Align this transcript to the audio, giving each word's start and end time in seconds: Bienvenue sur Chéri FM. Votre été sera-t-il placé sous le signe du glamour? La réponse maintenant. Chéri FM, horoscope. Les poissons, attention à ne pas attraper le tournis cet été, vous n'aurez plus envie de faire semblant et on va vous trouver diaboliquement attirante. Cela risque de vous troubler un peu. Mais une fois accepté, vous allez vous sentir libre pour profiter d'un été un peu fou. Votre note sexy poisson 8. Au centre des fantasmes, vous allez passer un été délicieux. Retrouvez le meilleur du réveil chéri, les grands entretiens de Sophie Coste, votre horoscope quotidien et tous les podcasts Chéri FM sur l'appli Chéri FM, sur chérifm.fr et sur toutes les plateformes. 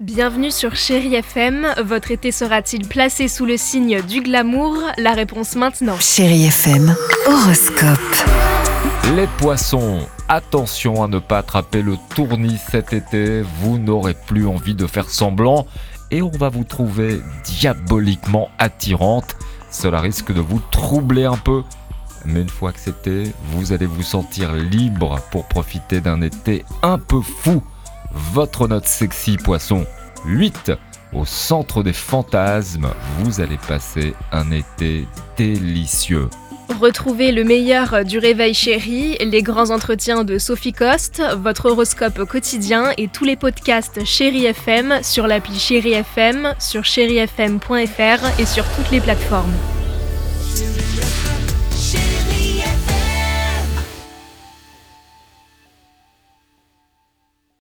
Bienvenue 0.00 0.52
sur 0.52 0.76
Chéri 0.76 1.16
FM. 1.16 1.66
Votre 1.84 2.12
été 2.12 2.30
sera-t-il 2.30 2.86
placé 2.86 3.26
sous 3.26 3.44
le 3.44 3.56
signe 3.56 4.00
du 4.00 4.20
glamour? 4.20 4.76
La 4.96 5.12
réponse 5.12 5.56
maintenant. 5.56 5.98
Chéri 5.98 6.44
FM, 6.44 6.94
horoscope. 7.26 7.98
Les 9.16 9.26
poissons, 9.38 9.98
attention 10.28 11.02
à 11.02 11.08
ne 11.08 11.18
pas 11.18 11.38
attraper 11.38 11.82
le 11.82 11.96
tournis 12.14 12.58
cet 12.70 12.92
été, 12.92 13.42
vous 13.42 13.76
n'aurez 13.76 14.14
plus 14.14 14.46
envie 14.46 14.76
de 14.76 14.86
faire 14.86 15.10
semblant 15.10 15.66
et 16.12 16.22
on 16.22 16.30
va 16.30 16.48
vous 16.48 16.62
trouver 16.62 17.20
diaboliquement 17.42 18.50
attirante. 18.60 19.34
Cela 19.72 20.00
risque 20.00 20.32
de 20.32 20.40
vous 20.40 20.62
troubler 20.70 21.24
un 21.24 21.36
peu. 21.36 21.64
Mais 22.24 22.42
une 22.42 22.48
fois 22.48 22.70
accepté, 22.70 23.32
vous 23.46 23.72
allez 23.72 23.86
vous 23.86 24.04
sentir 24.04 24.52
libre 24.54 25.18
pour 25.32 25.46
profiter 25.46 26.00
d'un 26.00 26.22
été 26.22 26.64
un 26.84 27.00
peu 27.00 27.20
fou. 27.20 27.64
Votre 28.12 28.68
note 28.68 28.86
sexy 28.86 29.36
poisson 29.36 29.86
8. 30.24 30.72
Au 31.12 31.24
centre 31.24 31.82
des 31.82 31.92
fantasmes, 31.92 32.90
vous 33.18 33.40
allez 33.40 33.58
passer 33.66 34.14
un 34.30 34.50
été 34.50 35.06
délicieux. 35.36 36.28
Retrouvez 36.80 37.32
le 37.32 37.44
meilleur 37.44 38.04
du 38.04 38.18
réveil 38.18 38.52
chéri, 38.52 39.16
les 39.20 39.42
grands 39.42 39.70
entretiens 39.70 40.22
de 40.24 40.38
Sophie 40.38 40.74
Coste, 40.74 41.22
votre 41.38 41.70
horoscope 41.70 42.24
quotidien 42.24 42.92
et 42.98 43.08
tous 43.08 43.24
les 43.24 43.36
podcasts 43.36 44.04
Chéri 44.04 44.44
FM 44.44 44.98
sur 45.02 45.26
l'appli 45.26 45.58
Chéri 45.58 45.92
FM, 45.92 46.54
sur 46.58 46.84
chérifm.fr 46.84 48.40
et 48.40 48.46
sur 48.46 48.64
toutes 48.76 48.90
les 48.90 49.00
plateformes. 49.00 49.54